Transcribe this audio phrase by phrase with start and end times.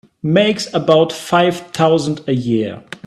[0.23, 2.83] Makes about five thousand a year.